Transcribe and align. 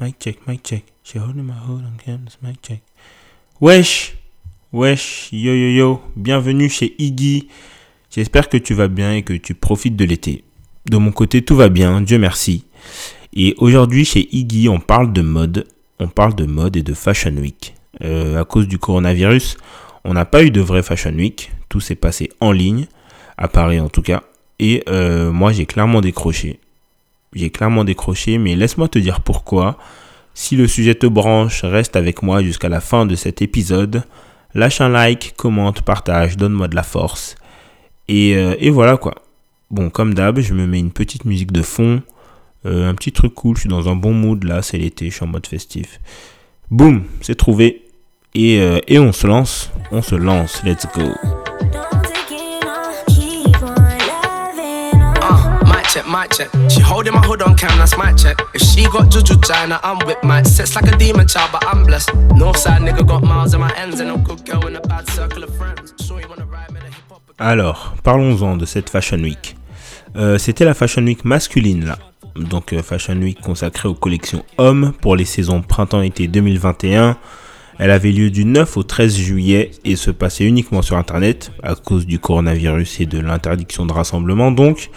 mic 0.00 0.18
check, 0.18 0.46
mic 0.46 0.62
check. 0.62 0.84
She 1.02 1.18
holding 1.18 1.44
my 1.44 1.54
hold 1.54 1.82
on 1.84 1.96
mic 2.42 2.60
check. 2.62 2.82
Wesh, 3.60 4.14
wesh, 4.72 5.28
yo 5.32 5.54
yo 5.54 5.68
yo, 5.70 6.02
bienvenue 6.16 6.68
chez 6.68 6.94
Iggy. 6.98 7.48
J'espère 8.10 8.48
que 8.48 8.58
tu 8.58 8.74
vas 8.74 8.88
bien 8.88 9.14
et 9.14 9.22
que 9.22 9.32
tu 9.32 9.54
profites 9.54 9.96
de 9.96 10.04
l'été. 10.04 10.44
De 10.90 10.98
mon 10.98 11.12
côté, 11.12 11.42
tout 11.42 11.56
va 11.56 11.68
bien, 11.68 12.00
Dieu 12.00 12.18
merci. 12.18 12.64
Et 13.32 13.54
aujourd'hui, 13.58 14.04
chez 14.04 14.28
Iggy, 14.32 14.68
on 14.68 14.80
parle 14.80 15.12
de 15.12 15.22
mode. 15.22 15.66
On 15.98 16.08
parle 16.08 16.34
de 16.34 16.44
mode 16.44 16.76
et 16.76 16.82
de 16.82 16.94
Fashion 16.94 17.34
Week. 17.36 17.74
Euh, 18.04 18.40
à 18.40 18.44
cause 18.44 18.68
du 18.68 18.78
coronavirus, 18.78 19.56
on 20.04 20.12
n'a 20.12 20.26
pas 20.26 20.44
eu 20.44 20.50
de 20.50 20.60
vrai 20.60 20.82
Fashion 20.82 21.12
Week. 21.12 21.50
Tout 21.68 21.80
s'est 21.80 21.94
passé 21.94 22.28
en 22.40 22.52
ligne, 22.52 22.86
à 23.38 23.48
Paris 23.48 23.80
en 23.80 23.88
tout 23.88 24.02
cas. 24.02 24.22
Et 24.58 24.82
euh, 24.88 25.32
moi, 25.32 25.52
j'ai 25.52 25.66
clairement 25.66 26.00
décroché. 26.00 26.60
J'ai 27.36 27.50
clairement 27.50 27.84
décroché, 27.84 28.38
mais 28.38 28.56
laisse-moi 28.56 28.88
te 28.88 28.98
dire 28.98 29.20
pourquoi. 29.20 29.76
Si 30.32 30.56
le 30.56 30.66
sujet 30.66 30.94
te 30.94 31.06
branche, 31.06 31.64
reste 31.64 31.94
avec 31.94 32.22
moi 32.22 32.42
jusqu'à 32.42 32.70
la 32.70 32.80
fin 32.80 33.04
de 33.04 33.14
cet 33.14 33.42
épisode. 33.42 34.04
Lâche 34.54 34.80
un 34.80 34.88
like, 34.88 35.34
commente, 35.36 35.82
partage, 35.82 36.38
donne-moi 36.38 36.68
de 36.68 36.74
la 36.74 36.82
force. 36.82 37.36
Et, 38.08 38.36
euh, 38.36 38.54
voilà 38.70 38.96
quoi. 38.96 39.14
Bon, 39.70 39.90
comme 39.90 40.14
d'hab, 40.14 40.40
je 40.40 40.54
me 40.54 40.66
mets 40.66 40.78
une 40.78 40.92
petite 40.92 41.26
musique 41.26 41.52
de 41.52 41.62
fond. 41.62 42.02
Euh, 42.64 42.88
un 42.88 42.94
petit 42.94 43.12
truc 43.12 43.34
cool, 43.34 43.56
je 43.56 43.60
suis 43.62 43.68
dans 43.68 43.88
un 43.90 43.96
bon 43.96 44.14
mood 44.14 44.42
là, 44.44 44.62
c'est 44.62 44.78
l'été, 44.78 45.10
je 45.10 45.16
suis 45.16 45.24
en 45.24 45.28
mode 45.28 45.46
festif. 45.46 46.00
Boum, 46.70 47.04
c'est 47.20 47.34
trouvé. 47.34 47.84
Et, 48.34 48.60
euh, 48.60 48.78
et 48.88 48.98
on 48.98 49.12
se 49.12 49.26
lance, 49.26 49.70
on 49.92 50.00
se 50.00 50.14
lance, 50.14 50.62
let's 50.64 50.86
go. 50.94 51.35
Alors, 67.38 67.94
parlons-en 68.02 68.56
de 68.56 68.64
cette 68.64 68.88
Fashion 68.88 69.18
Week. 69.18 69.56
Euh, 70.16 70.38
C'était 70.38 70.64
la 70.64 70.72
Fashion 70.72 71.02
Week 71.02 71.22
masculine 71.26 71.84
là. 71.84 71.98
Donc 72.34 72.72
euh, 72.72 72.82
Fashion 72.82 73.16
Week 73.16 73.38
consacrée 73.42 73.88
aux 73.90 73.94
collections 73.94 74.42
hommes 74.56 74.94
pour 75.02 75.16
les 75.16 75.26
saisons 75.26 75.60
printemps-été 75.60 76.28
2021. 76.28 77.18
Elle 77.78 77.90
avait 77.90 78.12
lieu 78.12 78.30
du 78.30 78.46
9 78.46 78.78
au 78.78 78.82
13 78.82 79.14
juillet 79.18 79.70
et 79.84 79.96
se 79.96 80.10
passait 80.10 80.44
uniquement 80.44 80.80
sur 80.80 80.96
Internet 80.96 81.52
à 81.62 81.74
cause 81.74 82.06
du 82.06 82.18
coronavirus 82.18 83.00
et 83.00 83.06
de 83.06 83.18
l'interdiction 83.20 83.84
de 83.84 83.92
rassemblement. 83.92 84.50
Donc, 84.50 84.88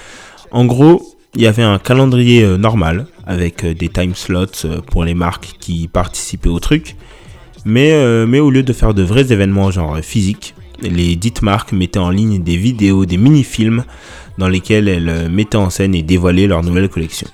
en 0.51 0.65
gros, 0.65 1.15
il 1.35 1.41
y 1.41 1.47
avait 1.47 1.63
un 1.63 1.77
calendrier 1.77 2.43
euh, 2.43 2.57
normal 2.57 3.05
avec 3.25 3.63
euh, 3.63 3.73
des 3.73 3.89
time 3.89 4.15
slots 4.15 4.65
euh, 4.65 4.81
pour 4.81 5.03
les 5.03 5.13
marques 5.13 5.55
qui 5.59 5.87
participaient 5.87 6.49
au 6.49 6.59
truc. 6.59 6.95
Mais, 7.65 7.93
au 8.39 8.49
lieu 8.49 8.63
de 8.63 8.71
faire 8.71 8.93
de 8.93 9.03
vrais 9.03 9.33
événements 9.33 9.69
genre 9.69 9.99
physiques, 9.99 10.55
les 10.81 11.17
dites 11.17 11.41
marques 11.41 11.73
mettaient 11.73 11.99
en 11.99 12.09
ligne 12.09 12.41
des 12.41 12.55
vidéos, 12.55 13.05
des 13.05 13.17
mini-films 13.17 13.83
dans 14.37 14.47
lesquels 14.47 14.87
elles 14.87 15.29
mettaient 15.29 15.57
en 15.57 15.69
scène 15.69 15.93
et 15.93 16.01
dévoilaient 16.01 16.47
leur 16.47 16.63
nouvelle 16.63 16.87
collection. 16.87 17.27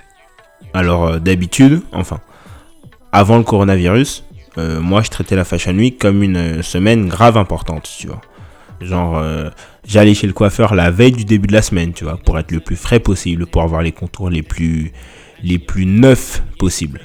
Alors 0.74 1.20
d'habitude, 1.20 1.82
enfin, 1.92 2.20
avant 3.12 3.38
le 3.38 3.44
coronavirus, 3.44 4.26
moi 4.58 5.04
je 5.04 5.12
traitais 5.12 5.36
la 5.36 5.46
Fashion 5.46 5.76
Week 5.76 6.00
comme 6.00 6.24
une 6.24 6.64
semaine 6.64 7.08
grave 7.08 7.38
importante, 7.38 7.88
tu 8.00 8.08
vois. 8.08 8.22
Genre, 8.82 9.18
euh, 9.18 9.50
j'allais 9.88 10.14
chez 10.14 10.28
le 10.28 10.34
coiffeur 10.34 10.76
la 10.76 10.92
veille 10.92 11.12
du 11.12 11.26
début 11.26 11.48
de 11.48 11.54
la 11.54 11.62
semaine, 11.62 11.94
tu 11.94 12.04
vois, 12.04 12.18
pour 12.18 12.38
être 12.38 12.52
le 12.52 12.60
plus 12.60 12.76
frais 12.76 13.00
possible, 13.00 13.46
pour 13.46 13.62
avoir 13.62 13.82
les 13.82 13.92
contours 13.92 14.30
les 14.30 14.44
plus, 14.44 14.92
les 15.44 15.60
plus 15.60 15.86
neufs 15.86 16.44
possibles. 16.60 17.02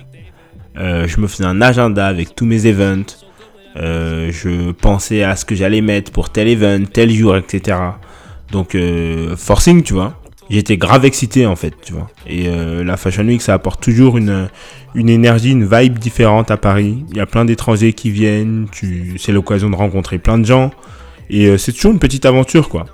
Euh, 0.78 1.06
je 1.06 1.20
me 1.20 1.26
faisais 1.26 1.44
un 1.44 1.60
agenda 1.60 2.06
avec 2.06 2.34
tous 2.34 2.46
mes 2.46 2.66
events. 2.66 3.16
Euh, 3.76 4.30
je 4.32 4.72
pensais 4.72 5.22
à 5.22 5.36
ce 5.36 5.44
que 5.44 5.54
j'allais 5.54 5.80
mettre 5.80 6.10
pour 6.10 6.30
tel 6.30 6.48
event, 6.48 6.84
tel 6.92 7.10
jour, 7.10 7.36
etc. 7.36 7.78
Donc, 8.50 8.76
forcing, 9.36 9.82
tu 9.82 9.94
vois. 9.94 10.16
J'étais 10.48 10.76
grave 10.76 11.04
excité 11.04 11.46
en 11.46 11.54
fait, 11.54 11.74
tu 11.80 11.92
vois. 11.92 12.10
Et 12.26 12.48
la 12.82 12.96
Fashion 12.96 13.24
Week, 13.24 13.40
ça 13.40 13.54
apporte 13.54 13.80
toujours 13.80 14.18
une, 14.18 14.48
une 14.96 15.08
énergie, 15.08 15.52
une 15.52 15.64
vibe 15.64 15.98
différente 15.98 16.50
à 16.50 16.56
Paris. 16.56 17.04
Il 17.10 17.16
y 17.16 17.20
a 17.20 17.26
plein 17.26 17.44
d'étrangers 17.44 17.92
qui 17.92 18.10
viennent, 18.10 18.66
c'est 19.18 19.30
l'occasion 19.30 19.70
de 19.70 19.76
rencontrer 19.76 20.18
plein 20.18 20.38
de 20.38 20.44
gens. 20.44 20.72
Et 21.30 21.46
euh, 21.46 21.56
c'est 21.56 21.72
toujours 21.72 21.92
une 21.92 22.00
petite 22.00 22.26
aventure, 22.26 22.68
quoi. 22.68 22.86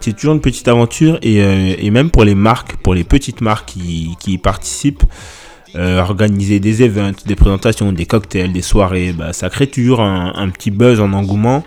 C'est 0.00 0.14
toujours 0.14 0.34
une 0.34 0.40
petite 0.40 0.66
aventure. 0.66 1.18
Et, 1.22 1.42
euh, 1.42 1.90
même 1.90 2.10
pour 2.10 2.24
les 2.24 2.34
marques, 2.34 2.76
pour 2.76 2.94
les 2.94 3.04
petites 3.04 3.40
marques 3.40 3.68
qui, 3.68 4.16
y 4.26 4.38
participent, 4.38 5.04
euh, 5.76 6.00
organiser 6.00 6.58
des 6.58 6.82
events, 6.82 7.12
des 7.26 7.36
présentations, 7.36 7.92
des 7.92 8.06
cocktails, 8.06 8.52
des 8.52 8.62
soirées, 8.62 9.12
bah, 9.12 9.32
ça 9.32 9.50
crée 9.50 9.66
toujours 9.66 10.00
un, 10.00 10.48
petit 10.48 10.70
buzz, 10.70 11.00
un 11.00 11.12
engouement. 11.12 11.64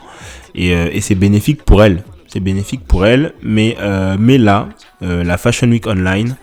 Et, 0.56 1.00
c'est 1.00 1.16
bénéfique 1.16 1.64
pour 1.64 1.84
elles. 1.84 2.04
C'est 2.28 2.40
bénéfique 2.40 2.86
pour 2.86 3.06
elles. 3.06 3.34
Mais, 3.44 3.78
mais 4.20 4.38
là, 4.38 4.70
la 5.02 5.38
Fashion 5.38 5.70
Week 5.70 5.86
Online, 5.88 6.36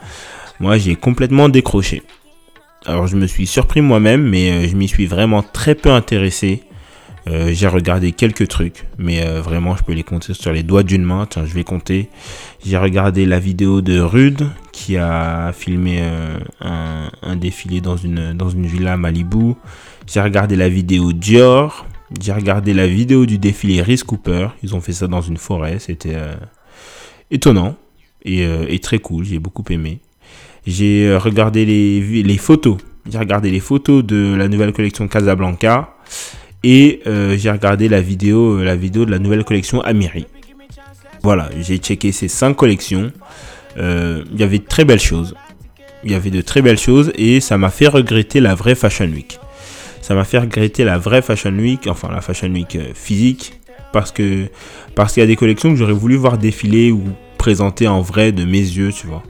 moi 0.59 0.77
j'ai 0.77 0.95
complètement 0.95 1.49
décroché. 1.49 2.03
Alors 2.85 3.07
je 3.07 3.15
me 3.15 3.27
suis 3.27 3.47
surpris 3.47 3.81
moi-même, 3.81 4.23
mais 4.27 4.67
je 4.67 4.75
m'y 4.75 4.87
suis 4.87 5.07
vraiment 5.07 5.41
très 5.43 5.75
peu 5.75 5.91
intéressé. 5.91 6.63
Euh, 7.27 7.51
j'ai 7.53 7.67
regardé 7.67 8.11
quelques 8.11 8.47
trucs, 8.49 8.85
mais 8.97 9.25
euh, 9.25 9.41
vraiment 9.41 9.77
je 9.77 9.83
peux 9.83 9.93
les 9.93 10.03
compter 10.03 10.33
sur 10.33 10.51
les 10.51 10.63
doigts 10.63 10.83
d'une 10.83 11.03
main. 11.03 11.25
Tiens, 11.29 11.45
je 11.45 11.53
vais 11.53 11.63
compter. 11.63 12.09
J'ai 12.65 12.77
regardé 12.77 13.25
la 13.25 13.39
vidéo 13.39 13.81
de 13.81 13.99
Rude 13.99 14.49
qui 14.71 14.97
a 14.97 15.53
filmé 15.53 15.99
euh, 16.01 16.37
un, 17.21 17.35
défilé 17.35 17.79
dans 17.79 17.95
une, 17.95 18.33
dans 18.33 18.49
une 18.49 18.65
villa 18.65 18.93
à 18.93 18.97
Malibu. 18.97 19.53
J'ai 20.05 20.21
regardé 20.21 20.55
la 20.55 20.67
vidéo 20.67 21.13
Dior. 21.13 21.85
J'ai 22.21 22.33
regardé 22.33 22.73
la 22.73 22.87
vidéo 22.87 23.25
du 23.25 23.37
défilé 23.37 23.81
Reese 23.81 24.03
Cooper. 24.03 24.49
Ils 24.61 24.75
ont 24.75 24.81
fait 24.81 24.93
ça 24.93 25.07
dans 25.07 25.21
une 25.21 25.37
forêt. 25.37 25.79
C'était 25.79 26.17
étonnant 27.31 27.75
et, 28.23 28.79
très 28.79 28.99
cool. 28.99 29.23
J'ai 29.23 29.39
beaucoup 29.39 29.63
aimé. 29.71 29.99
J'ai 30.67 31.15
regardé 31.17 31.65
les 31.65 32.37
photos. 32.37 32.77
J'ai 33.09 33.17
regardé 33.17 33.51
les 33.51 33.59
photos 33.59 34.03
de 34.03 34.35
la 34.35 34.47
nouvelle 34.47 34.71
collection 34.71 35.07
Casablanca. 35.07 35.95
Et 36.63 37.01
euh, 37.07 37.35
j'ai 37.37 37.51
regardé 37.51 37.89
la 37.89 37.99
vidéo, 37.99 38.59
euh, 38.59 38.63
la 38.63 38.77
vidéo 38.77 39.05
de 39.05 39.11
la 39.11 39.19
nouvelle 39.19 39.43
collection 39.43 39.81
Amiri. 39.81 40.25
Voilà, 41.21 41.49
j'ai 41.59 41.77
checké 41.77 42.11
ces 42.11 42.29
cinq 42.29 42.55
collections. 42.55 43.11
Euh, 43.77 44.23
Il 44.33 44.39
y 44.39 44.43
avait 44.43 44.59
de 44.59 44.65
très 44.65 44.85
belles 44.85 44.99
choses. 44.99 45.35
Il 46.05 46.11
y 46.11 46.15
avait 46.15 46.31
de 46.31 46.41
très 46.41 46.61
belles 46.61 46.77
choses 46.77 47.11
et 47.15 47.39
ça 47.39 47.57
m'a 47.57 47.69
fait 47.69 47.87
regretter 47.87 48.39
la 48.39 48.55
vraie 48.55 48.75
Fashion 48.75 49.07
Week. 49.07 49.39
Ça 50.01 50.15
m'a 50.15 50.23
fait 50.25 50.37
regretter 50.37 50.83
la 50.83 50.97
vraie 50.97 51.21
Fashion 51.21 51.53
Week, 51.53 51.87
enfin 51.87 52.09
la 52.11 52.19
Fashion 52.21 52.49
Week 52.49 52.77
physique, 52.93 53.53
parce 53.93 54.11
que 54.11 54.47
parce 54.95 55.13
qu'il 55.13 55.21
y 55.21 55.23
a 55.23 55.27
des 55.27 55.37
collections 55.37 55.69
que 55.69 55.77
j'aurais 55.77 55.93
voulu 55.93 56.17
voir 56.17 56.37
défiler 56.37 56.91
ou 56.91 57.03
présenter 57.37 57.87
en 57.87 58.01
vrai 58.01 58.33
de 58.33 58.43
mes 58.43 58.59
yeux, 58.59 58.91
tu 58.91 59.07
vois. 59.07 59.23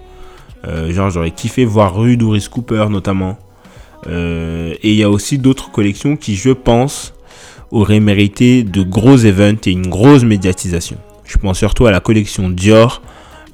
Genre 0.90 1.12
j'aurais 1.12 1.30
kiffé 1.30 1.64
voir 1.64 1.96
Rude 1.96 2.24
ou 2.24 2.36
Cooper 2.50 2.88
notamment. 2.90 3.38
Et 4.08 4.80
il 4.82 4.96
y 4.96 5.04
a 5.04 5.12
aussi 5.12 5.38
d'autres 5.38 5.72
collections 5.72 6.16
qui, 6.18 6.36
je 6.36 6.50
pense, 6.50 7.13
auraient 7.74 8.00
mérité 8.00 8.64
de 8.64 8.84
gros 8.84 9.18
events 9.18 9.66
et 9.66 9.72
une 9.72 9.88
grosse 9.88 10.24
médiatisation. 10.24 10.98
Je 11.26 11.38
pense 11.38 11.58
surtout 11.58 11.88
à 11.88 11.92
la 11.92 12.00
collection 12.00 12.50
Dior, 12.50 13.02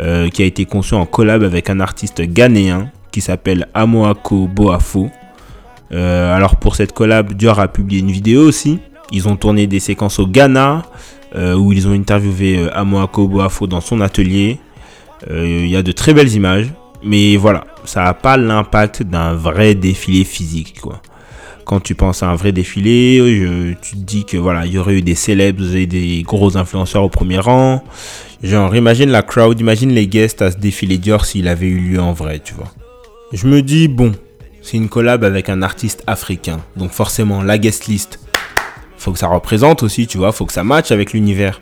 euh, 0.01 0.29
qui 0.29 0.43
a 0.43 0.45
été 0.45 0.65
conçue 0.65 0.93
en 0.93 1.05
collab 1.05 1.43
avec 1.43 1.69
un 1.69 1.79
artiste 1.79 2.21
ghanéen 2.21 2.91
qui 3.11 3.21
s'appelle 3.21 3.67
Amoako 3.73 4.47
Boafo. 4.47 5.09
Euh, 5.91 6.35
alors 6.35 6.57
pour 6.57 6.75
cette 6.75 6.91
collab, 6.93 7.33
Dior 7.33 7.59
a 7.59 7.67
publié 7.69 8.01
une 8.01 8.11
vidéo 8.11 8.41
aussi. 8.41 8.79
Ils 9.11 9.27
ont 9.27 9.37
tourné 9.37 9.65
des 9.65 9.79
séquences 9.79 10.19
au 10.19 10.27
Ghana, 10.27 10.83
euh, 11.35 11.55
où 11.55 11.71
ils 11.73 11.87
ont 11.87 11.93
interviewé 11.93 12.69
Amoako 12.73 13.27
Boafo 13.27 13.67
dans 13.67 13.81
son 13.81 14.01
atelier. 14.01 14.59
Il 15.29 15.67
y 15.67 15.75
a 15.75 15.83
de 15.83 15.91
très 15.91 16.13
belles 16.13 16.31
images, 16.33 16.71
mais 17.03 17.35
voilà, 17.35 17.65
ça 17.83 18.05
n'a 18.05 18.13
pas 18.13 18.37
l'impact 18.37 19.03
d'un 19.03 19.33
vrai 19.33 19.75
défilé 19.75 20.23
physique, 20.23 20.79
quoi. 20.79 21.01
Quand 21.69 21.81
tu 21.81 21.93
penses 21.93 22.23
à 22.23 22.29
un 22.29 22.35
vrai 22.35 22.51
défilé, 22.51 23.77
tu 23.79 23.91
te 23.91 24.01
dis 24.01 24.25
que 24.25 24.37
voilà, 24.37 24.65
il 24.65 24.71
y 24.71 24.79
aurait 24.79 24.95
eu 24.95 25.01
des 25.03 25.13
célèbres 25.13 25.75
et 25.75 25.85
des 25.85 26.23
gros 26.23 26.57
influenceurs 26.57 27.03
au 27.03 27.09
premier 27.09 27.37
rang. 27.37 27.83
Genre, 28.41 28.75
imagine 28.75 29.11
la 29.11 29.21
crowd, 29.21 29.59
imagine 29.59 29.91
les 29.91 30.07
guests 30.07 30.41
à 30.41 30.49
ce 30.49 30.57
défilé 30.57 30.97
Dior 30.97 31.25
s'il 31.25 31.47
avait 31.47 31.67
eu 31.67 31.77
lieu 31.77 31.99
en 31.99 32.11
vrai, 32.11 32.39
tu 32.43 32.55
vois. 32.55 32.73
Je 33.33 33.45
me 33.45 33.61
dis, 33.61 33.87
bon, 33.87 34.13
c'est 34.63 34.77
une 34.77 34.89
collab 34.89 35.23
avec 35.23 35.47
un 35.47 35.61
artiste 35.61 36.03
africain. 36.07 36.59
Donc 36.75 36.89
forcément, 36.89 37.43
la 37.43 37.59
guest 37.59 37.85
list, 37.85 38.19
faut 38.97 39.11
que 39.11 39.19
ça 39.19 39.27
représente 39.27 39.83
aussi, 39.83 40.07
tu 40.07 40.17
vois, 40.17 40.31
faut 40.31 40.47
que 40.47 40.53
ça 40.53 40.63
matche 40.63 40.91
avec 40.91 41.13
l'univers. 41.13 41.61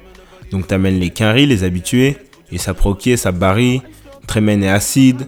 Donc 0.52 0.68
t'amènes 0.68 1.02
les 1.02 1.10
Quinry, 1.10 1.48
les 1.48 1.66
habitués, 1.66 2.16
et 2.50 2.58
ça 2.58 2.74
Proquier, 2.74 3.18
ça 3.18 3.34
Barry, 3.34 3.82
Tremen 4.26 4.64
et 4.64 4.70
Acide. 4.70 5.28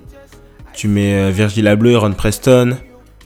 Tu 0.74 0.88
mets 0.88 1.16
euh, 1.16 1.31
Virgil 1.31 1.68
Abloh 1.68 1.90
et 1.90 1.96
Ron 1.98 2.14
Preston. 2.14 2.78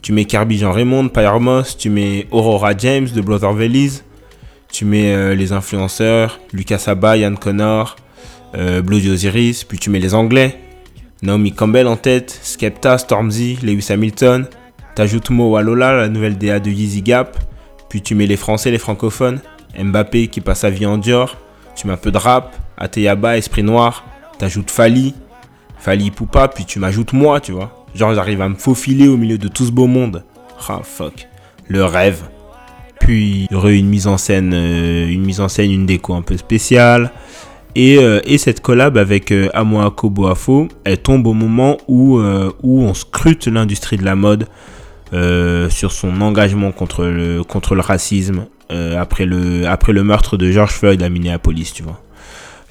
Tu 0.03 0.11
mets 0.11 0.25
Kirby 0.25 0.57
Jean 0.57 0.73
Raymond, 0.73 1.09
Moss. 1.39 1.77
Tu 1.77 1.89
mets 1.89 2.27
Aurora 2.29 2.77
James 2.77 3.07
de 3.07 3.21
Brother 3.21 3.53
Veliz. 3.53 4.03
Tu 4.69 4.83
mets 4.83 5.13
euh, 5.13 5.33
les 5.33 5.53
influenceurs, 5.53 6.41
Lucas 6.51 6.79
Saba, 6.79 7.15
Yann 7.15 7.37
Connor, 7.37 7.95
euh, 8.53 8.81
Bloody 8.81 9.09
Osiris. 9.09 9.63
Puis 9.63 9.77
tu 9.77 9.89
mets 9.89 9.99
les 9.99 10.13
Anglais. 10.13 10.59
Naomi 11.21 11.53
Campbell 11.53 11.87
en 11.87 11.95
tête, 11.95 12.37
Skepta, 12.43 12.97
Stormzy, 12.97 13.57
Lewis 13.63 13.87
Hamilton, 13.89 14.45
T'ajoutes 14.93 15.29
Mo 15.29 15.51
Walola, 15.51 15.93
la 15.93 16.09
nouvelle 16.09 16.37
DA 16.37 16.59
de 16.59 16.69
Yeezy 16.69 17.01
Gap. 17.01 17.37
Puis 17.87 18.01
tu 18.01 18.13
mets 18.13 18.27
les 18.27 18.35
Français, 18.35 18.71
les 18.71 18.79
francophones. 18.79 19.39
Mbappé 19.79 20.27
qui 20.27 20.41
passe 20.41 20.59
sa 20.59 20.69
vie 20.69 20.85
en 20.85 20.97
Dior. 20.97 21.37
Tu 21.77 21.87
mets 21.87 21.93
un 21.93 21.97
peu 21.97 22.11
de 22.11 22.17
rap. 22.17 22.53
Ateyaba, 22.77 23.37
Esprit 23.37 23.63
Noir. 23.63 24.03
T'ajoutes 24.37 24.69
Fali. 24.69 25.15
Fali 25.77 26.11
Poupa. 26.11 26.49
Puis 26.49 26.65
tu 26.65 26.79
m'ajoutes 26.79 27.13
moi, 27.13 27.39
tu 27.39 27.53
vois. 27.53 27.82
Genre, 27.95 28.13
j'arrive 28.15 28.41
à 28.41 28.49
me 28.49 28.55
faufiler 28.55 29.07
au 29.07 29.17
milieu 29.17 29.37
de 29.37 29.47
tout 29.47 29.65
ce 29.65 29.71
beau 29.71 29.87
monde. 29.87 30.23
Ah, 30.67 30.81
fuck. 30.83 31.27
Le 31.67 31.85
rêve. 31.85 32.23
Puis, 32.99 33.47
il 33.49 33.53
y 33.53 33.55
aurait 33.55 33.77
une 33.77 33.87
mise 33.87 34.07
en 34.07 34.17
scène, 34.17 34.53
euh, 34.53 35.07
une 35.07 35.23
mise 35.23 35.41
en 35.41 35.49
scène, 35.49 35.71
une 35.71 35.85
déco 35.85 36.13
un 36.13 36.21
peu 36.21 36.37
spéciale. 36.37 37.11
Et, 37.75 37.97
euh, 37.97 38.21
et 38.23 38.37
cette 38.37 38.61
collab 38.61 38.97
avec 38.97 39.31
euh, 39.31 39.49
Amoako 39.53 40.09
Boafo, 40.09 40.69
elle 40.85 40.99
tombe 40.99 41.27
au 41.27 41.33
moment 41.33 41.77
où, 41.87 42.19
on 42.19 42.93
scrute 42.93 43.47
l'industrie 43.47 43.97
de 43.97 44.05
la 44.05 44.15
mode 44.15 44.47
sur 45.69 45.91
son 45.91 46.21
engagement 46.21 46.71
contre 46.71 47.05
le, 47.05 47.43
contre 47.43 47.75
le 47.75 47.81
racisme 47.81 48.47
après, 48.97 49.25
le, 49.25 49.67
après 49.67 49.93
le 49.93 50.03
meurtre 50.03 50.37
de 50.37 50.51
George 50.51 50.71
Floyd 50.71 51.03
à 51.03 51.09
Minneapolis, 51.09 51.71
tu 51.73 51.83
vois. 51.83 52.01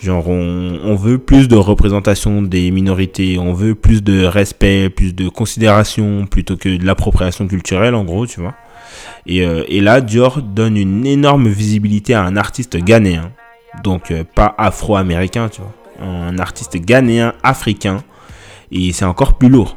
Genre, 0.03 0.29
on, 0.29 0.97
veut 0.97 1.19
plus 1.19 1.47
de 1.47 1.55
représentation 1.55 2.43
des 2.43 2.73
minorités, 2.73 3.39
on 3.39 3.53
veut 3.53 3.77
plus 3.77 4.03
de 4.03 4.25
respect, 4.25 4.91
plus 4.91 5.15
de 5.15 5.29
considération 5.29 6.27
plutôt 6.27 6.57
que 6.57 6.77
de 6.77 6.85
l'appropriation 6.85 7.47
culturelle, 7.47 7.95
en 7.95 8.03
gros, 8.03 8.27
tu 8.27 8.41
vois. 8.41 8.55
Et, 9.27 9.47
euh, 9.47 9.65
là, 9.71 10.01
Dior 10.01 10.43
donne 10.43 10.77
une 10.77 11.07
énorme 11.07 11.47
visibilité 11.47 12.15
à 12.15 12.25
un 12.25 12.37
artiste 12.37 12.77
ghanéen, 12.79 13.31
donc 13.85 14.11
euh, 14.11 14.25
pas 14.25 14.53
afro-américain, 14.59 15.49
tu 15.49 15.61
vois, 15.61 15.73
un 16.05 16.37
artiste 16.41 16.77
ghanéen 16.79 17.33
africain, 17.45 18.03
et 18.73 18.91
c'est 18.91 19.05
encore 19.05 19.35
plus 19.35 19.49
lourd. 19.49 19.77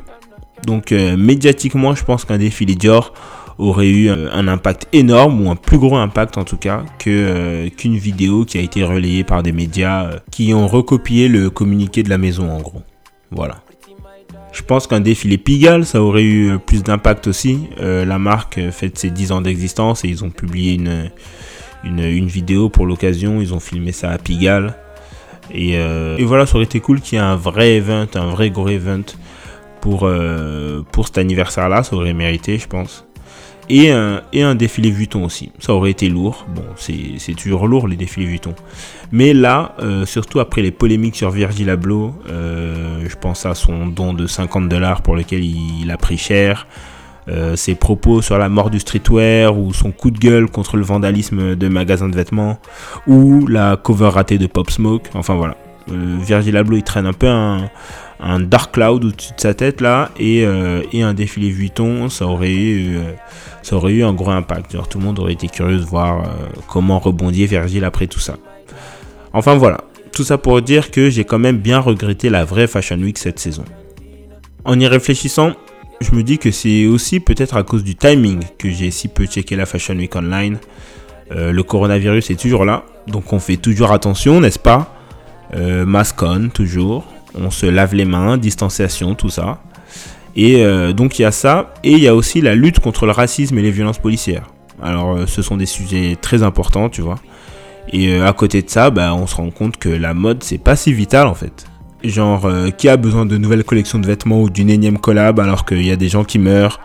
Donc, 0.65 0.91
euh, 0.91 1.15
médiatiquement, 1.15 1.93
je 1.93 2.03
pense 2.03 2.25
qu'un 2.25 2.39
défilé 2.39 2.73
Dior 2.73 3.13
aurait 3.57 3.89
eu 3.89 4.09
un 4.09 4.47
impact 4.47 4.87
énorme 4.91 5.45
ou 5.45 5.49
un 5.49 5.55
plus 5.55 5.77
gros 5.77 5.95
impact 5.95 6.37
en 6.37 6.43
tout 6.43 6.57
cas 6.57 6.83
que 6.99 7.09
euh, 7.09 7.69
qu'une 7.69 7.97
vidéo 7.97 8.45
qui 8.45 8.57
a 8.57 8.61
été 8.61 8.83
relayée 8.83 9.23
par 9.23 9.43
des 9.43 9.51
médias 9.51 10.05
euh, 10.05 10.19
qui 10.31 10.53
ont 10.53 10.67
recopié 10.67 11.27
le 11.27 11.49
communiqué 11.49 12.03
de 12.03 12.09
la 12.09 12.17
maison 12.17 12.51
en 12.51 12.59
gros. 12.59 12.81
Voilà. 13.31 13.61
Je 14.51 14.61
pense 14.61 14.87
qu'un 14.87 15.01
défilé 15.01 15.37
Pigalle, 15.37 15.85
ça 15.85 16.01
aurait 16.01 16.23
eu 16.23 16.57
plus 16.65 16.81
d'impact 16.81 17.27
aussi. 17.27 17.67
Euh, 17.81 18.05
la 18.05 18.17
marque 18.17 18.59
fête 18.71 18.97
ses 18.97 19.09
10 19.09 19.33
ans 19.33 19.41
d'existence 19.41 20.05
et 20.05 20.07
ils 20.07 20.23
ont 20.23 20.29
publié 20.29 20.73
une, 20.73 21.11
une, 21.83 21.99
une 21.99 22.27
vidéo 22.27 22.69
pour 22.69 22.85
l'occasion. 22.85 23.41
Ils 23.41 23.53
ont 23.53 23.59
filmé 23.59 23.91
ça 23.91 24.11
à 24.11 24.17
Pigalle. 24.17 24.75
Et, 25.51 25.73
et, 25.73 26.23
voilà, 26.23 26.47
ça 26.47 26.55
aurait 26.55 26.63
été 26.63 26.79
cool 26.79 27.01
qu'il 27.01 27.19
y 27.19 27.21
ait 27.21 27.23
un 27.23 27.35
vrai 27.35 27.75
event, 27.75 28.07
un 28.15 28.29
vrai 28.31 28.49
gros 28.49 28.67
event 28.67 29.03
pour, 29.79 30.09
pour 30.91 31.05
cet 31.05 31.17
anniversaire-là. 31.19 31.83
Ça 31.83 31.95
aurait 31.95 32.13
mérité, 32.13 32.57
je 32.57 32.67
pense 32.67 33.05
et 33.69 33.91
un, 33.91 34.55
défilé 34.55 34.91
Vuitton 34.91 35.25
aussi. 35.25 35.51
Ça 35.59 35.73
aurait 35.73 35.91
été 35.91 36.09
lourd. 36.09 36.45
Bon, 36.55 36.63
c'est 36.77 37.33
toujours 37.35 37.67
lourd 37.67 37.87
les 37.87 37.95
défilés 37.95 38.27
Vuitton. 38.27 38.53
Mais 39.11 39.33
là, 39.33 39.75
euh, 39.79 40.05
surtout 40.05 40.39
après 40.39 40.61
les 40.61 40.71
polémiques 40.71 41.15
sur 41.15 41.31
Virgil 41.31 41.69
Abloh, 41.69 42.13
euh, 42.29 43.05
je 43.07 43.15
pense 43.15 43.45
à 43.45 43.55
son 43.55 43.87
don 43.87 44.13
de 44.13 44.27
50 44.27 44.69
dollars 44.69 45.01
pour 45.01 45.15
lequel 45.15 45.43
il, 45.43 45.89
a 45.91 45.97
pris 45.97 46.17
cher. 46.17 46.67
Euh, 47.27 47.55
ses 47.55 47.73
propos 47.73 48.21
sur 48.21 48.37
la 48.37 48.49
mort 48.49 48.69
du 48.69 48.79
streetwear 48.79 49.57
ou 49.57 49.73
son 49.73 49.91
coup 49.91 50.11
de 50.11 50.19
gueule 50.19 50.47
contre 50.47 50.77
le 50.77 50.83
vandalisme 50.83 51.55
de 51.55 51.67
magasins 51.67 52.07
de 52.07 52.15
vêtements 52.15 52.59
ou 53.07 53.47
la 53.47 53.77
cover 53.77 54.09
ratée 54.09 54.37
de 54.37 54.45
Pop 54.45 54.69
Smoke. 54.69 55.09
Enfin 55.15 55.33
voilà. 55.33 55.55
Virgil 55.87 56.57
Abloh 56.57 56.77
il 56.77 56.83
traîne 56.83 57.05
un 57.05 57.13
peu 57.13 57.27
un, 57.27 57.69
un 58.19 58.39
dark 58.39 58.73
cloud 58.73 59.03
au-dessus 59.03 59.33
de 59.35 59.41
sa 59.41 59.53
tête 59.53 59.81
là 59.81 60.09
et, 60.19 60.45
euh, 60.45 60.81
et 60.93 61.01
un 61.01 61.13
défilé 61.13 61.49
Vuitton 61.49 62.09
ça 62.09 62.25
aurait 62.25 62.53
eu 62.53 62.97
euh, 62.97 63.11
ça 63.61 63.75
aurait 63.75 63.93
eu 63.93 64.03
un 64.03 64.13
gros 64.13 64.29
impact. 64.29 64.73
Genre, 64.73 64.87
tout 64.87 64.99
le 64.99 65.05
monde 65.05 65.17
aurait 65.19 65.33
été 65.33 65.47
curieux 65.47 65.79
de 65.79 65.83
voir 65.83 66.21
euh, 66.21 66.25
comment 66.67 66.99
rebondir 66.99 67.47
Virgil 67.47 67.83
après 67.83 68.05
tout 68.05 68.19
ça. 68.19 68.37
Enfin 69.33 69.55
voilà. 69.55 69.79
Tout 70.11 70.23
ça 70.23 70.37
pour 70.37 70.61
dire 70.61 70.91
que 70.91 71.09
j'ai 71.09 71.23
quand 71.25 71.39
même 71.39 71.57
bien 71.57 71.79
regretté 71.79 72.29
la 72.29 72.45
vraie 72.45 72.67
Fashion 72.67 72.97
Week 72.97 73.17
cette 73.17 73.39
saison. 73.39 73.65
En 74.63 74.79
y 74.79 74.87
réfléchissant 74.87 75.53
je 76.01 76.11
me 76.13 76.23
dis 76.23 76.37
que 76.37 76.51
c'est 76.51 76.85
aussi 76.87 77.21
peut-être 77.21 77.55
à 77.55 77.63
cause 77.63 77.83
du 77.83 77.95
timing 77.95 78.43
que 78.57 78.69
j'ai 78.69 78.91
si 78.91 79.07
peu 79.07 79.25
checké 79.25 79.55
la 79.55 79.65
Fashion 79.65 79.95
Week 79.95 80.15
online. 80.15 80.57
Le 81.31 81.61
coronavirus 81.63 82.29
est 82.29 82.39
toujours 82.39 82.65
là 82.65 82.83
donc 83.07 83.33
on 83.33 83.39
fait 83.39 83.57
toujours 83.57 83.91
attention 83.91 84.39
n'est-ce 84.41 84.59
pas? 84.59 84.93
Masque 85.55 86.21
on 86.21 86.49
toujours 86.49 87.14
on 87.37 87.51
se 87.51 87.65
lave 87.65 87.93
les 87.93 88.05
mains, 88.05 88.37
distanciation, 88.37 89.15
tout 89.15 89.29
ça. 89.29 89.59
Et 90.35 90.65
euh, 90.65 90.93
donc 90.93 91.17
il 91.17 91.23
y 91.23 91.25
a 91.25 91.31
ça, 91.31 91.73
et 91.83 91.93
il 91.93 91.99
y 91.99 92.07
a 92.07 92.15
aussi 92.15 92.41
la 92.41 92.55
lutte 92.55 92.79
contre 92.79 93.05
le 93.05 93.11
racisme 93.11 93.57
et 93.57 93.61
les 93.61 93.71
violences 93.71 93.99
policières. 93.99 94.49
Alors 94.81 95.15
euh, 95.15 95.25
ce 95.27 95.41
sont 95.41 95.57
des 95.57 95.65
sujets 95.65 96.17
très 96.19 96.43
importants, 96.43 96.89
tu 96.89 97.01
vois. 97.01 97.19
Et 97.91 98.13
euh, 98.13 98.27
à 98.27 98.33
côté 98.33 98.61
de 98.61 98.69
ça, 98.69 98.89
bah, 98.89 99.13
on 99.15 99.27
se 99.27 99.35
rend 99.35 99.49
compte 99.49 99.77
que 99.77 99.89
la 99.89 100.13
mode, 100.13 100.43
c'est 100.43 100.57
pas 100.57 100.75
si 100.75 100.91
vital 100.91 101.27
en 101.27 101.35
fait. 101.35 101.65
Genre, 102.03 102.47
qui 102.77 102.87
a 102.87 102.97
besoin 102.97 103.25
de 103.25 103.35
nouvelles 103.35 103.63
collections 103.63 103.97
de 103.97 104.05
vêtements 104.05 104.43
ou 104.43 104.51
d'une 104.51 104.69
énième 104.69 104.99
collab 104.99 105.39
alors 105.39 105.65
qu'il 105.65 105.83
y 105.83 105.89
a 105.89 105.95
des 105.95 106.07
gens 106.07 106.23
qui 106.23 106.37
meurent, 106.37 106.79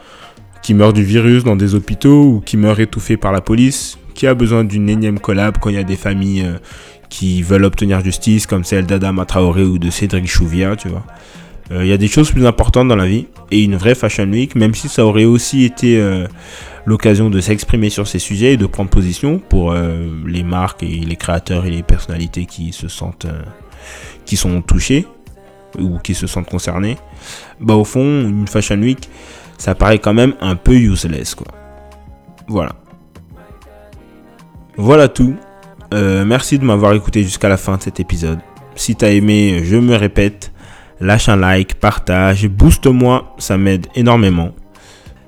qui 0.62 0.72
meurent 0.72 0.94
du 0.94 1.02
virus 1.02 1.44
dans 1.44 1.56
des 1.56 1.74
hôpitaux 1.74 2.22
ou 2.22 2.40
qui 2.40 2.56
meurent 2.56 2.80
étouffés 2.80 3.18
par 3.18 3.30
la 3.30 3.42
police? 3.42 3.98
Qui 4.14 4.26
a 4.26 4.32
besoin 4.32 4.64
d'une 4.64 4.88
énième 4.88 5.18
collab 5.18 5.58
quand 5.60 5.68
il 5.68 5.76
y 5.76 5.78
a 5.78 5.84
des 5.84 5.96
familles 5.96 6.46
qui 7.10 7.42
veulent 7.42 7.64
obtenir 7.64 8.02
justice, 8.02 8.46
comme 8.46 8.64
celle 8.64 8.86
d'Adama 8.86 9.26
Traoré 9.26 9.64
ou 9.64 9.78
de 9.78 9.90
Cédric 9.90 10.26
Chouvia, 10.26 10.76
tu 10.76 10.88
vois. 10.88 11.04
Il 11.70 11.76
euh, 11.76 11.84
y 11.84 11.92
a 11.92 11.96
des 11.96 12.08
choses 12.08 12.32
plus 12.32 12.46
importantes 12.46 12.88
dans 12.88 12.96
la 12.96 13.06
vie 13.06 13.26
et 13.50 13.62
une 13.62 13.76
vraie 13.76 13.94
Fashion 13.94 14.24
Week, 14.24 14.54
même 14.54 14.74
si 14.74 14.88
ça 14.88 15.04
aurait 15.04 15.24
aussi 15.24 15.64
été 15.64 16.00
euh, 16.00 16.26
l'occasion 16.84 17.30
de 17.30 17.40
s'exprimer 17.40 17.90
sur 17.90 18.08
ces 18.08 18.18
sujets 18.18 18.54
et 18.54 18.56
de 18.56 18.66
prendre 18.66 18.90
position 18.90 19.38
pour 19.38 19.72
euh, 19.72 20.08
les 20.26 20.42
marques 20.42 20.82
et 20.82 21.00
les 21.00 21.16
créateurs 21.16 21.66
et 21.66 21.70
les 21.70 21.82
personnalités 21.82 22.46
qui 22.46 22.72
se 22.72 22.88
sentent, 22.88 23.26
qui 24.24 24.36
sont 24.36 24.62
touchés 24.62 25.06
ou 25.78 25.98
qui 25.98 26.14
se 26.14 26.26
sentent 26.26 26.48
concernés. 26.48 26.96
Bah 27.60 27.74
au 27.74 27.84
fond, 27.84 28.02
une 28.02 28.48
Fashion 28.48 28.78
Week, 28.78 29.08
ça 29.58 29.76
paraît 29.76 29.98
quand 29.98 30.14
même 30.14 30.34
un 30.40 30.56
peu 30.56 30.74
useless, 30.74 31.36
quoi. 31.36 31.48
Voilà. 32.48 32.72
Voilà 34.76 35.08
tout. 35.08 35.36
Euh, 35.92 36.24
merci 36.24 36.58
de 36.58 36.64
m'avoir 36.64 36.94
écouté 36.94 37.22
jusqu'à 37.22 37.48
la 37.48 37.56
fin 37.56 37.76
de 37.76 37.82
cet 37.82 37.98
épisode. 37.98 38.38
Si 38.76 38.94
t'as 38.94 39.10
aimé, 39.10 39.62
je 39.64 39.76
me 39.76 39.96
répète, 39.96 40.52
lâche 41.00 41.28
un 41.28 41.36
like, 41.36 41.74
partage, 41.74 42.46
booste-moi, 42.48 43.34
ça 43.38 43.58
m'aide 43.58 43.88
énormément. 43.94 44.52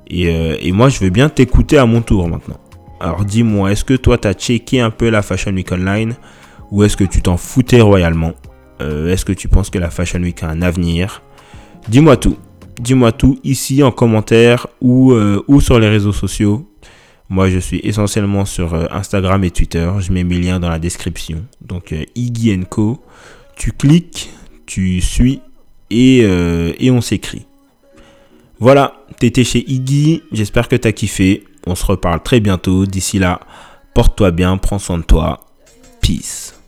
Et, 0.08 0.28
euh, 0.28 0.56
et, 0.60 0.72
moi, 0.72 0.88
je 0.88 1.00
veux 1.00 1.10
bien 1.10 1.28
t'écouter 1.28 1.78
à 1.78 1.86
mon 1.86 2.00
tour 2.00 2.28
maintenant. 2.28 2.58
Alors 3.00 3.24
dis-moi, 3.24 3.72
est-ce 3.72 3.84
que 3.84 3.94
toi 3.94 4.16
t'as 4.16 4.32
checké 4.32 4.80
un 4.80 4.90
peu 4.90 5.10
la 5.10 5.22
Fashion 5.22 5.52
Week 5.52 5.72
Online 5.72 6.14
ou 6.70 6.84
est-ce 6.84 6.96
que 6.96 7.02
tu 7.02 7.20
t'en 7.20 7.36
foutais 7.36 7.80
royalement? 7.80 8.34
Euh, 8.80 9.12
Est-ce 9.12 9.24
que 9.24 9.32
tu 9.32 9.48
penses 9.48 9.70
que 9.70 9.78
la 9.78 9.90
Fashion 9.90 10.20
Week 10.20 10.40
a 10.44 10.48
un 10.48 10.62
avenir? 10.62 11.22
Dis-moi 11.88 12.16
tout. 12.16 12.36
Dis-moi 12.80 13.10
tout 13.10 13.38
ici 13.42 13.82
en 13.82 13.90
commentaire 13.90 14.68
ou, 14.80 15.12
ou 15.12 15.60
sur 15.60 15.80
les 15.80 15.88
réseaux 15.88 16.12
sociaux. 16.12 16.71
Moi, 17.32 17.48
je 17.48 17.58
suis 17.58 17.80
essentiellement 17.82 18.44
sur 18.44 18.74
euh, 18.74 18.84
Instagram 18.90 19.42
et 19.42 19.50
Twitter. 19.50 19.90
Je 20.00 20.12
mets 20.12 20.22
mes 20.22 20.38
liens 20.38 20.60
dans 20.60 20.68
la 20.68 20.78
description. 20.78 21.46
Donc, 21.62 21.92
euh, 21.92 22.04
Iggy 22.14 22.60
Co. 22.68 23.02
Tu 23.56 23.72
cliques, 23.72 24.28
tu 24.66 25.00
suis 25.00 25.40
et, 25.88 26.20
euh, 26.24 26.74
et 26.78 26.90
on 26.90 27.00
s'écrit. 27.00 27.46
Voilà, 28.58 28.92
t'étais 29.18 29.44
chez 29.44 29.64
Iggy. 29.66 30.22
J'espère 30.30 30.68
que 30.68 30.76
t'as 30.76 30.92
kiffé. 30.92 31.44
On 31.66 31.74
se 31.74 31.86
reparle 31.86 32.22
très 32.22 32.38
bientôt. 32.38 32.84
D'ici 32.84 33.18
là, 33.18 33.40
porte-toi 33.94 34.30
bien, 34.30 34.58
prends 34.58 34.78
soin 34.78 34.98
de 34.98 35.04
toi. 35.04 35.40
Peace. 36.02 36.61